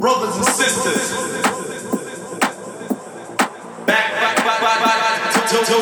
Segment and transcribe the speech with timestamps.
[0.00, 1.12] brothers and sisters.
[3.86, 5.74] Back, back, back, back, back, to, to, to,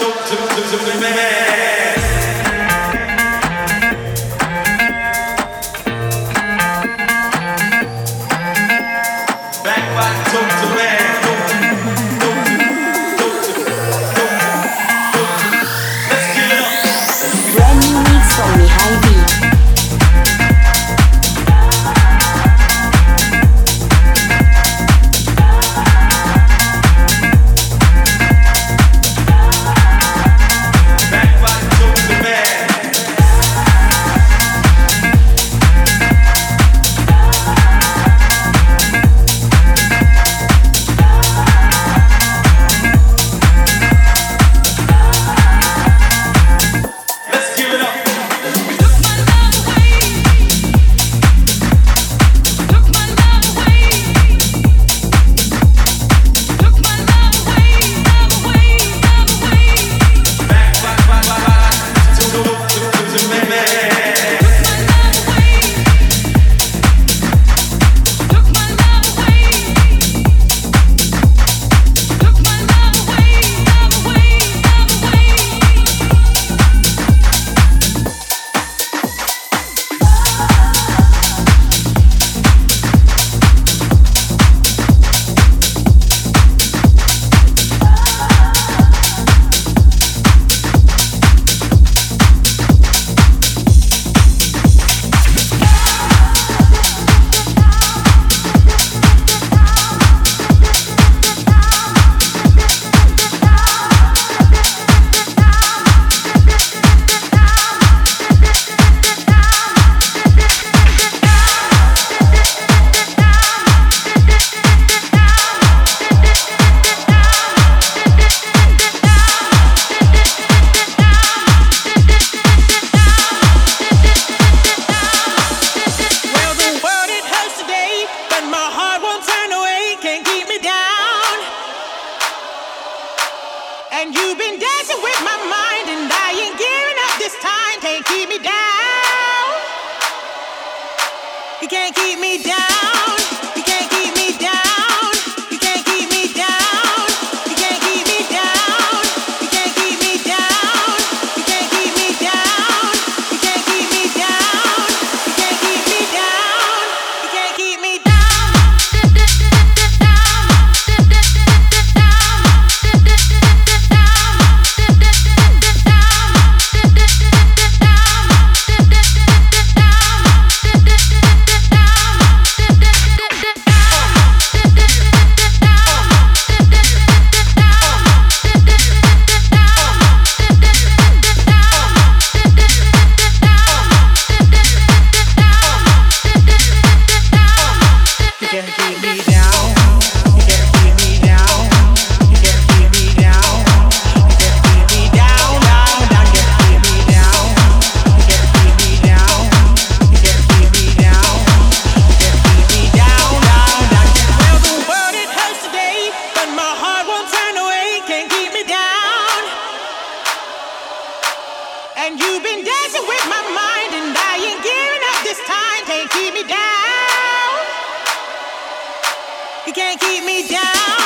[219.68, 220.97] You can't keep me down.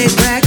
[0.00, 0.39] they brag.